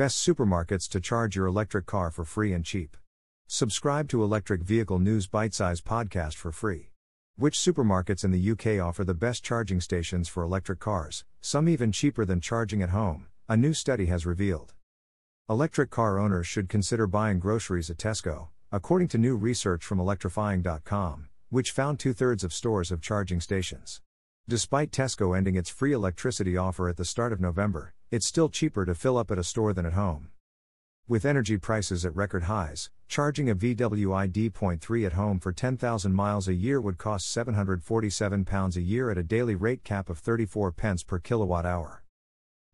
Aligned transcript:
Best 0.00 0.26
supermarkets 0.26 0.88
to 0.88 0.98
charge 0.98 1.36
your 1.36 1.44
electric 1.44 1.84
car 1.84 2.10
for 2.10 2.24
free 2.24 2.54
and 2.54 2.64
cheap. 2.64 2.96
Subscribe 3.48 4.08
to 4.08 4.22
Electric 4.22 4.62
Vehicle 4.62 4.98
News 4.98 5.26
Bite 5.26 5.52
Size 5.52 5.82
Podcast 5.82 6.36
for 6.36 6.50
free. 6.52 6.92
Which 7.36 7.58
supermarkets 7.58 8.24
in 8.24 8.30
the 8.30 8.50
UK 8.52 8.82
offer 8.82 9.04
the 9.04 9.12
best 9.12 9.44
charging 9.44 9.78
stations 9.78 10.26
for 10.26 10.42
electric 10.42 10.78
cars, 10.78 11.26
some 11.42 11.68
even 11.68 11.92
cheaper 11.92 12.24
than 12.24 12.40
charging 12.40 12.80
at 12.80 12.88
home? 12.88 13.26
A 13.46 13.58
new 13.58 13.74
study 13.74 14.06
has 14.06 14.24
revealed. 14.24 14.72
Electric 15.50 15.90
car 15.90 16.18
owners 16.18 16.46
should 16.46 16.70
consider 16.70 17.06
buying 17.06 17.38
groceries 17.38 17.90
at 17.90 17.98
Tesco, 17.98 18.48
according 18.72 19.08
to 19.08 19.18
new 19.18 19.36
research 19.36 19.84
from 19.84 19.98
electrifying.com, 19.98 21.28
which 21.50 21.72
found 21.72 21.98
two 21.98 22.14
thirds 22.14 22.42
of 22.42 22.54
stores 22.54 22.88
have 22.88 23.02
charging 23.02 23.42
stations. 23.42 24.00
Despite 24.48 24.92
Tesco 24.92 25.36
ending 25.36 25.56
its 25.56 25.68
free 25.68 25.92
electricity 25.92 26.56
offer 26.56 26.88
at 26.88 26.96
the 26.96 27.04
start 27.04 27.34
of 27.34 27.40
November, 27.42 27.92
it's 28.10 28.26
still 28.26 28.48
cheaper 28.48 28.84
to 28.84 28.94
fill 28.94 29.16
up 29.16 29.30
at 29.30 29.38
a 29.38 29.44
store 29.44 29.72
than 29.72 29.86
at 29.86 29.92
home. 29.92 30.30
With 31.06 31.24
energy 31.24 31.56
prices 31.58 32.04
at 32.04 32.14
record 32.14 32.44
highs, 32.44 32.90
charging 33.08 33.50
a 33.50 33.54
VW 33.54 34.14
ID.3 34.14 35.06
at 35.06 35.12
home 35.14 35.38
for 35.40 35.52
10,000 35.52 36.12
miles 36.12 36.48
a 36.48 36.54
year 36.54 36.80
would 36.80 36.98
cost 36.98 37.34
£747 37.36 38.76
a 38.76 38.80
year 38.80 39.10
at 39.10 39.18
a 39.18 39.22
daily 39.22 39.54
rate 39.54 39.84
cap 39.84 40.08
of 40.08 40.18
34 40.18 40.72
pence 40.72 41.02
per 41.02 41.18
kilowatt 41.18 41.66
hour. 41.66 42.02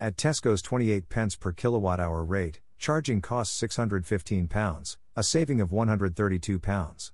At 0.00 0.16
Tesco's 0.16 0.62
28 0.62 1.08
pence 1.08 1.36
per 1.36 1.52
kilowatt 1.52 2.00
hour 2.00 2.24
rate, 2.24 2.60
charging 2.78 3.20
costs 3.20 3.60
£615, 3.60 4.96
a 5.16 5.22
saving 5.22 5.60
of 5.60 5.70
£132. 5.70 7.12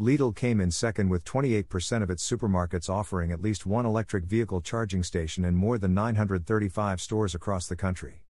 Lidl 0.00 0.32
came 0.32 0.60
in 0.60 0.70
second 0.70 1.08
with 1.08 1.24
28% 1.24 2.04
of 2.04 2.10
its 2.10 2.30
supermarkets 2.30 2.88
offering 2.88 3.32
at 3.32 3.42
least 3.42 3.66
one 3.66 3.84
electric 3.84 4.24
vehicle 4.24 4.60
charging 4.60 5.02
station 5.02 5.44
in 5.44 5.56
more 5.56 5.76
than 5.76 5.92
935 5.92 7.00
stores 7.00 7.34
across 7.34 7.66
the 7.66 7.74
country. 7.74 8.22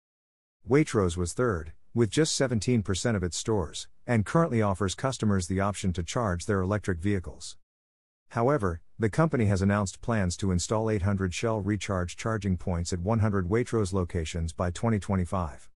Waitrose 0.66 1.18
was 1.18 1.34
third, 1.34 1.74
with 1.94 2.10
just 2.10 2.40
17% 2.40 3.18
of 3.18 3.24
its 3.24 3.36
stores, 3.36 3.90
and 4.06 4.26
currently 4.26 4.62
offers 4.62 4.96
customers 4.96 5.48
the 5.48 5.60
option 5.60 5.92
to 5.92 6.04
charge 6.04 6.46
their 6.46 6.62
electric 6.62 7.00
vehicles. 7.00 7.58
However, 8.30 8.80
the 8.98 9.10
company 9.10 9.48
has 9.48 9.62
announced 9.62 10.00
plans 10.00 10.38
to 10.38 10.52
install 10.52 10.90
800 10.90 11.34
Shell 11.34 11.60
recharge 11.60 12.16
charging 12.16 12.56
points 12.56 12.94
at 12.94 13.00
100 13.00 13.50
Waitrose 13.50 13.92
locations 13.92 14.54
by 14.54 14.72
2025. 14.72 15.70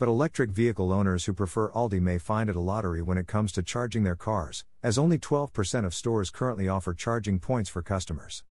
But 0.00 0.08
electric 0.08 0.52
vehicle 0.52 0.94
owners 0.94 1.26
who 1.26 1.34
prefer 1.34 1.70
Aldi 1.72 2.00
may 2.00 2.16
find 2.16 2.48
it 2.48 2.56
a 2.56 2.60
lottery 2.60 3.02
when 3.02 3.18
it 3.18 3.26
comes 3.26 3.52
to 3.52 3.62
charging 3.62 4.02
their 4.02 4.16
cars, 4.16 4.64
as 4.82 4.96
only 4.96 5.18
12% 5.18 5.84
of 5.84 5.92
stores 5.92 6.30
currently 6.30 6.70
offer 6.70 6.94
charging 6.94 7.38
points 7.38 7.68
for 7.68 7.82
customers. 7.82 8.42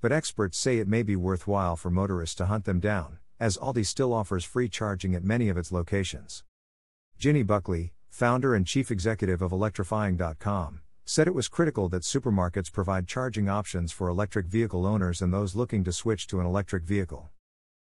But 0.00 0.10
experts 0.10 0.56
say 0.56 0.78
it 0.78 0.88
may 0.88 1.02
be 1.02 1.16
worthwhile 1.16 1.76
for 1.76 1.90
motorists 1.90 2.34
to 2.36 2.46
hunt 2.46 2.64
them 2.64 2.80
down, 2.80 3.18
as 3.38 3.58
Aldi 3.58 3.84
still 3.84 4.14
offers 4.14 4.42
free 4.42 4.70
charging 4.70 5.14
at 5.14 5.22
many 5.22 5.50
of 5.50 5.58
its 5.58 5.70
locations. 5.70 6.44
Ginny 7.18 7.42
Buckley, 7.42 7.92
founder 8.08 8.54
and 8.54 8.66
chief 8.66 8.90
executive 8.90 9.42
of 9.42 9.52
electrifying.com, 9.52 10.80
said 11.04 11.26
it 11.26 11.34
was 11.34 11.48
critical 11.48 11.90
that 11.90 12.04
supermarkets 12.04 12.72
provide 12.72 13.06
charging 13.06 13.50
options 13.50 13.92
for 13.92 14.08
electric 14.08 14.46
vehicle 14.46 14.86
owners 14.86 15.20
and 15.20 15.30
those 15.30 15.54
looking 15.54 15.84
to 15.84 15.92
switch 15.92 16.26
to 16.28 16.40
an 16.40 16.46
electric 16.46 16.84
vehicle. 16.84 17.28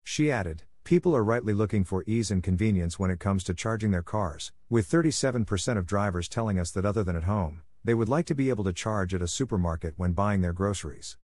She 0.03 0.33
added, 0.33 0.63
People 0.91 1.15
are 1.15 1.23
rightly 1.23 1.53
looking 1.53 1.85
for 1.85 2.03
ease 2.09 2.33
and 2.33 2.43
convenience 2.43 2.99
when 2.99 3.13
it 3.13 3.21
comes 3.21 3.45
to 3.45 3.55
charging 3.55 3.93
their 3.93 4.03
cars, 4.03 4.51
with 4.69 4.91
37% 4.91 5.79
of 5.79 5.87
drivers 5.87 6.29
telling 6.29 6.59
us 6.59 6.73
that 6.73 6.85
other 6.85 7.05
than 7.05 7.15
at 7.15 7.23
home, 7.23 7.63
they 7.85 7.95
would 7.95 8.09
like 8.09 8.27
to 8.27 8.35
be 8.35 8.49
able 8.49 8.65
to 8.65 8.73
charge 8.73 9.15
at 9.15 9.23
a 9.23 9.29
supermarket 9.29 9.95
when 9.99 10.15
buying 10.15 10.41
their 10.41 10.53
groceries. 10.53 11.17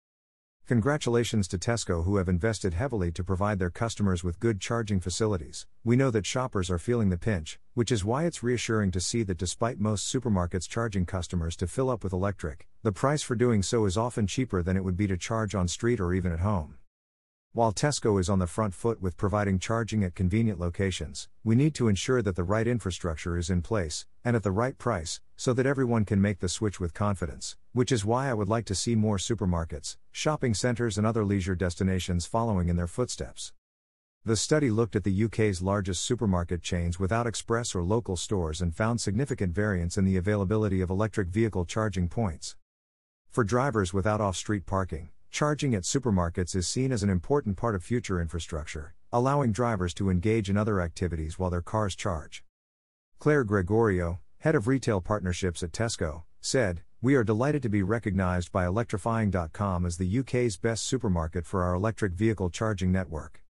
Congratulations 0.67 1.47
to 1.47 1.57
Tesco 1.57 2.05
who 2.05 2.17
have 2.17 2.29
invested 2.29 2.75
heavily 2.75 3.11
to 3.13 3.23
provide 3.23 3.57
their 3.57 3.71
customers 3.71 4.23
with 4.23 4.39
good 4.39 4.61
charging 4.61 4.99
facilities. 4.99 5.65
We 5.83 5.95
know 5.95 6.11
that 6.11 6.27
shoppers 6.27 6.69
are 6.69 6.77
feeling 6.77 7.09
the 7.09 7.17
pinch, 7.17 7.57
which 7.73 7.91
is 7.91 8.05
why 8.05 8.25
it's 8.25 8.43
reassuring 8.43 8.91
to 8.91 9.01
see 9.01 9.23
that 9.23 9.39
despite 9.39 9.79
most 9.79 10.13
supermarkets 10.13 10.69
charging 10.69 11.07
customers 11.07 11.55
to 11.55 11.65
fill 11.65 11.89
up 11.89 12.03
with 12.03 12.13
electric, 12.13 12.67
the 12.83 12.91
price 12.91 13.23
for 13.23 13.33
doing 13.33 13.63
so 13.63 13.85
is 13.85 13.97
often 13.97 14.27
cheaper 14.27 14.61
than 14.61 14.77
it 14.77 14.83
would 14.83 14.95
be 14.95 15.07
to 15.07 15.17
charge 15.17 15.55
on 15.55 15.67
street 15.67 15.99
or 15.99 16.13
even 16.13 16.31
at 16.31 16.41
home. 16.41 16.75
While 17.55 17.71
Tesco 17.71 18.19
is 18.19 18.29
on 18.29 18.39
the 18.39 18.47
front 18.47 18.73
foot 18.73 19.01
with 19.01 19.15
providing 19.15 19.59
charging 19.59 20.03
at 20.03 20.13
convenient 20.13 20.59
locations, 20.59 21.29
we 21.41 21.55
need 21.55 21.73
to 21.75 21.87
ensure 21.87 22.21
that 22.21 22.35
the 22.35 22.43
right 22.43 22.67
infrastructure 22.67 23.37
is 23.37 23.49
in 23.49 23.61
place, 23.61 24.05
and 24.25 24.35
at 24.35 24.43
the 24.43 24.51
right 24.51 24.77
price, 24.77 25.21
so 25.37 25.53
that 25.53 25.65
everyone 25.65 26.03
can 26.03 26.21
make 26.21 26.39
the 26.39 26.49
switch 26.49 26.81
with 26.81 26.93
confidence, 26.93 27.55
which 27.71 27.93
is 27.93 28.03
why 28.03 28.29
I 28.29 28.33
would 28.33 28.49
like 28.49 28.65
to 28.65 28.75
see 28.75 28.93
more 28.93 29.15
supermarkets, 29.15 29.95
shopping 30.11 30.53
centres, 30.53 30.97
and 30.97 31.07
other 31.07 31.23
leisure 31.23 31.55
destinations 31.55 32.25
following 32.25 32.67
in 32.67 32.75
their 32.75 32.87
footsteps. 32.87 33.53
The 34.25 34.35
study 34.35 34.69
looked 34.69 34.97
at 34.97 35.05
the 35.05 35.23
UK's 35.23 35.61
largest 35.61 36.03
supermarket 36.03 36.61
chains 36.61 36.99
without 36.99 37.25
express 37.25 37.73
or 37.73 37.83
local 37.83 38.17
stores 38.17 38.59
and 38.59 38.75
found 38.75 38.99
significant 38.99 39.55
variance 39.55 39.97
in 39.97 40.03
the 40.03 40.17
availability 40.17 40.81
of 40.81 40.89
electric 40.89 41.29
vehicle 41.29 41.63
charging 41.63 42.09
points. 42.09 42.57
For 43.29 43.45
drivers 43.45 43.93
without 43.93 44.19
off 44.19 44.35
street 44.35 44.65
parking, 44.65 45.11
Charging 45.35 45.75
at 45.75 45.83
supermarkets 45.83 46.55
is 46.55 46.65
seen 46.65 46.93
as 46.93 47.03
an 47.03 47.09
important 47.09 47.57
part 47.57 47.75
of 47.75 47.83
future 47.83 48.21
infrastructure, 48.21 48.95
allowing 49.11 49.51
drivers 49.51 49.93
to 49.95 50.09
engage 50.09 50.49
in 50.49 50.55
other 50.55 50.79
activities 50.79 51.37
while 51.37 51.49
their 51.49 51.61
cars 51.61 51.93
charge. 51.93 52.41
Claire 53.19 53.43
Gregorio, 53.43 54.21
head 54.37 54.55
of 54.55 54.65
retail 54.65 55.01
partnerships 55.01 55.61
at 55.61 55.73
Tesco, 55.73 56.23
said, 56.39 56.83
We 57.01 57.15
are 57.15 57.25
delighted 57.25 57.63
to 57.63 57.69
be 57.69 57.83
recognized 57.83 58.53
by 58.53 58.65
electrifying.com 58.65 59.85
as 59.85 59.97
the 59.97 60.19
UK's 60.19 60.55
best 60.55 60.85
supermarket 60.85 61.45
for 61.45 61.63
our 61.63 61.73
electric 61.73 62.13
vehicle 62.13 62.49
charging 62.49 62.93
network. 62.93 63.43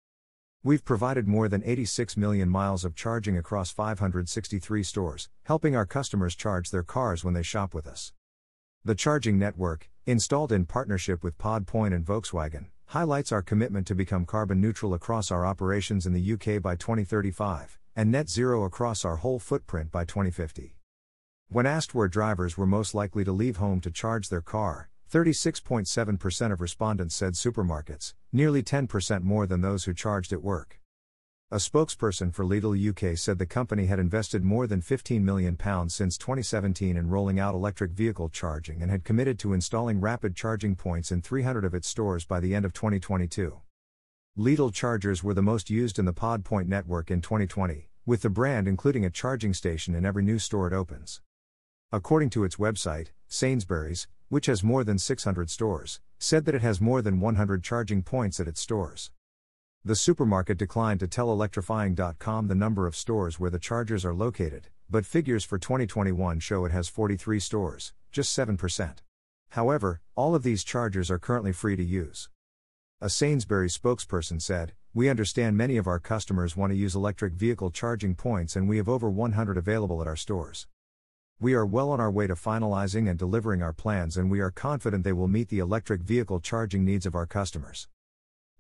We've 0.63 0.87
provided 0.87 1.29
more 1.29 1.51
than 1.51 1.63
86 1.63 2.17
million 2.17 2.49
miles 2.49 2.87
of 2.87 2.95
charging 2.95 3.37
across 3.37 3.71
563 3.71 4.83
stores, 4.85 5.29
helping 5.43 5.77
our 5.77 5.85
customers 5.85 6.35
charge 6.35 6.71
their 6.71 6.83
cars 6.83 7.25
when 7.25 7.35
they 7.35 7.43
shop 7.43 7.75
with 7.75 7.87
us. 7.87 8.15
The 8.87 8.95
charging 8.95 9.39
network, 9.39 9.91
installed 10.07 10.53
in 10.53 10.67
partnership 10.67 11.25
with 11.25 11.39
Podpoint 11.39 11.95
and 11.95 12.05
Volkswagen, 12.05 12.67
highlights 12.87 13.33
our 13.33 13.41
commitment 13.41 13.87
to 13.87 13.95
become 13.95 14.27
carbon 14.27 14.61
neutral 14.61 14.93
across 14.93 15.31
our 15.31 15.47
operations 15.47 16.05
in 16.07 16.13
the 16.13 16.33
UK 16.33 16.61
by 16.61 16.77
2035, 16.77 17.79
and 17.97 18.11
net 18.11 18.29
zero 18.29 18.65
across 18.65 19.05
our 19.05 19.17
whole 19.17 19.39
footprint 19.39 19.91
by 19.91 20.05
2050. 20.05 20.77
When 21.49 21.67
asked 21.67 21.95
where 21.95 22.09
drivers 22.09 22.59
were 22.59 22.67
most 22.67 22.95
likely 22.95 23.25
to 23.25 23.33
leave 23.33 23.57
home 23.57 23.81
to 23.81 23.91
charge 23.91 24.29
their 24.29 24.43
car, 24.43 24.91
36.7% 25.11 26.53
of 26.53 26.61
respondents 26.61 27.15
said 27.15 27.35
supermarkets, 27.35 28.15
nearly 28.33 28.63
10% 28.63 29.23
more 29.23 29.47
than 29.47 29.61
those 29.61 29.85
who 29.85 29.95
charged 29.95 30.33
at 30.33 30.43
work. 30.43 30.81
A 31.55 31.59
spokesperson 31.59 32.35
for 32.35 32.45
Lidl 32.45 32.75
UK 32.75 33.17
said 33.17 33.39
the 33.39 33.47
company 33.47 33.87
had 33.87 34.01
invested 34.01 34.43
more 34.43 34.67
than 34.67 34.83
£15 34.83 35.23
million 35.23 35.57
since 35.89 36.19
2017 36.19 36.97
in 36.97 37.09
rolling 37.09 37.39
out 37.39 37.55
electric 37.55 37.93
vehicle 37.93 38.29
charging 38.29 38.83
and 38.83 38.91
had 38.91 39.05
committed 39.05 39.39
to 39.39 39.53
installing 39.53 40.01
rapid 40.01 40.35
charging 40.35 40.75
points 40.75 41.13
in 41.13 41.23
300 41.23 41.65
of 41.65 41.73
its 41.73 41.87
stores 41.87 42.25
by 42.25 42.41
the 42.41 42.57
end 42.57 42.65
of 42.65 42.73
2022. 42.73 43.61
Lidl 44.37 44.75
chargers 44.75 45.23
were 45.23 45.33
the 45.33 45.43
most 45.43 45.71
used 45.71 45.97
in 46.01 46.07
the 46.07 46.13
Podpoint 46.13 46.67
network 46.67 47.09
in 47.09 47.21
2020, 47.21 47.89
with 48.05 48.23
the 48.23 48.31
brand 48.31 48.67
including 48.67 49.05
a 49.05 49.09
charging 49.11 49.55
station 49.55 49.95
in 49.95 50.05
every 50.05 50.25
new 50.25 50.41
store 50.41 50.67
it 50.67 50.73
opens. 50.73 51.21
According 51.93 52.31
to 52.31 52.43
its 52.43 52.57
website, 52.57 53.11
Sainsbury's, 53.29 54.09
which 54.29 54.47
has 54.47 54.65
more 54.65 54.83
than 54.83 54.99
600 54.99 55.49
stores, 55.49 56.01
said 56.19 56.47
that 56.47 56.57
it 56.57 56.63
has 56.63 56.81
more 56.81 57.01
than 57.01 57.21
100 57.21 57.63
charging 57.63 58.03
points 58.03 58.41
at 58.41 58.49
its 58.49 58.61
stores. 58.61 59.13
The 59.87 59.95
supermarket 59.95 60.57
declined 60.57 61.01
to 61.01 61.07
tell 61.07 61.31
electrifying.com 61.31 62.49
the 62.49 62.55
number 62.55 62.87
of 62.87 62.97
stores 62.97 63.39
where 63.39 63.51
the 63.51 63.59
chargers 63.59 64.03
are 64.03 64.15
located, 64.15 64.69
but 64.89 65.05
figures 65.05 65.45
for 65.45 65.59
2021 65.59 66.41
show 66.41 66.65
it 66.65 66.73
has 66.73 66.89
43 66.89 67.39
stores, 67.39 67.93
just 68.11 68.35
7%. 68.35 68.95
However, 69.51 70.01
all 70.15 70.35
of 70.35 70.43
these 70.43 70.65
chargers 70.65 71.11
are 71.11 71.19
currently 71.19 71.53
free 71.53 71.77
to 71.77 71.85
use. 71.85 72.31
A 73.03 73.11
Sainsbury's 73.11 73.77
spokesperson 73.77 74.41
said, 74.41 74.73
We 74.95 75.11
understand 75.11 75.59
many 75.59 75.77
of 75.77 75.87
our 75.87 76.01
customers 76.01 76.57
want 76.57 76.73
to 76.73 76.79
use 76.79 76.95
electric 76.95 77.35
vehicle 77.35 77.71
charging 77.71 78.15
points 78.15 78.57
and 78.57 78.67
we 78.67 78.79
have 78.79 78.89
over 78.89 79.11
100 79.11 79.59
available 79.59 80.01
at 80.01 80.09
our 80.09 80.17
stores. 80.17 80.67
We 81.39 81.53
are 81.53 81.67
well 81.67 81.91
on 81.91 82.01
our 82.01 82.11
way 82.11 82.27
to 82.27 82.35
finalizing 82.37 83.07
and 83.07 83.19
delivering 83.19 83.63
our 83.63 83.75
plans 83.75 84.17
and 84.17 84.31
we 84.31 84.41
are 84.41 84.51
confident 84.51 85.05
they 85.05 85.13
will 85.13 85.29
meet 85.29 85.51
the 85.51 85.59
electric 85.59 86.01
vehicle 86.01 86.41
charging 86.41 86.87
needs 86.87 87.05
of 87.05 87.15
our 87.15 87.27
customers. 87.27 87.87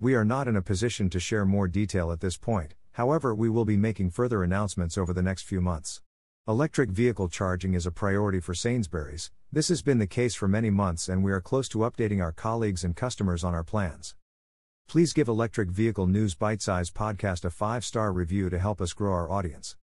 We 0.00 0.14
are 0.14 0.24
not 0.24 0.48
in 0.48 0.56
a 0.56 0.62
position 0.62 1.08
to 1.10 1.20
share 1.20 1.44
more 1.44 1.68
detail 1.68 2.10
at 2.10 2.20
this 2.20 2.36
point, 2.36 2.74
however, 2.92 3.34
we 3.34 3.48
will 3.48 3.64
be 3.64 3.76
making 3.76 4.10
further 4.10 4.42
announcements 4.42 4.98
over 4.98 5.12
the 5.12 5.22
next 5.22 5.42
few 5.42 5.60
months. 5.60 6.02
Electric 6.48 6.90
vehicle 6.90 7.28
charging 7.28 7.74
is 7.74 7.86
a 7.86 7.90
priority 7.90 8.40
for 8.40 8.54
Sainsbury's, 8.54 9.30
this 9.52 9.68
has 9.68 9.82
been 9.82 9.98
the 9.98 10.06
case 10.08 10.34
for 10.34 10.48
many 10.48 10.68
months, 10.68 11.08
and 11.08 11.22
we 11.22 11.30
are 11.30 11.40
close 11.40 11.68
to 11.68 11.78
updating 11.78 12.20
our 12.20 12.32
colleagues 12.32 12.82
and 12.82 12.96
customers 12.96 13.44
on 13.44 13.54
our 13.54 13.62
plans. 13.62 14.16
Please 14.88 15.12
give 15.12 15.28
Electric 15.28 15.70
Vehicle 15.70 16.08
News 16.08 16.34
Bite 16.34 16.60
Size 16.60 16.90
Podcast 16.90 17.44
a 17.44 17.50
five 17.50 17.84
star 17.84 18.12
review 18.12 18.50
to 18.50 18.58
help 18.58 18.80
us 18.80 18.92
grow 18.92 19.12
our 19.12 19.30
audience. 19.30 19.76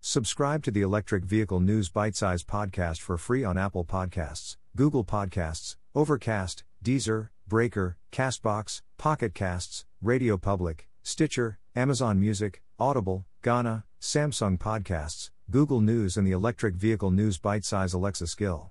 Subscribe 0.00 0.62
to 0.62 0.70
the 0.70 0.82
Electric 0.82 1.24
Vehicle 1.24 1.58
News 1.58 1.88
Bite 1.88 2.16
Size 2.16 2.44
Podcast 2.44 3.00
for 3.00 3.16
free 3.16 3.44
on 3.44 3.56
Apple 3.56 3.84
Podcasts, 3.84 4.56
Google 4.76 5.04
Podcasts, 5.04 5.76
Overcast, 5.94 6.64
Deezer, 6.84 7.28
Breaker, 7.46 7.96
Castbox, 8.12 8.82
Pocket 8.96 9.34
Casts, 9.34 9.84
Radio 10.00 10.36
Public, 10.36 10.88
Stitcher, 11.02 11.58
Amazon 11.74 12.20
Music, 12.20 12.62
Audible, 12.78 13.24
Gaana, 13.42 13.84
Samsung 14.00 14.58
Podcasts, 14.58 15.30
Google 15.50 15.80
News, 15.80 16.16
and 16.16 16.26
the 16.26 16.32
Electric 16.32 16.74
Vehicle 16.74 17.10
News 17.10 17.38
Bite 17.38 17.64
Size 17.64 17.92
Alexa 17.92 18.26
skill. 18.26 18.70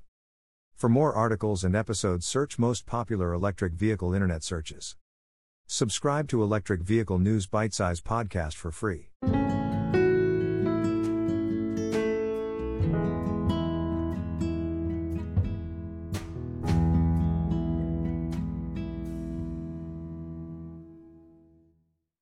For 0.75 0.89
more 0.89 1.13
articles 1.13 1.63
and 1.63 1.75
episodes, 1.75 2.25
search 2.25 2.59
most 2.59 2.85
popular 2.85 3.33
electric 3.33 3.73
vehicle 3.73 4.13
internet 4.13 4.43
searches. 4.43 4.95
Subscribe 5.65 6.27
to 6.29 6.43
Electric 6.43 6.81
Vehicle 6.81 7.19
News 7.19 7.47
Bite 7.47 7.73
Size 7.73 7.99
Podcast 7.99 8.53
for 8.53 8.71
free. 8.71 9.09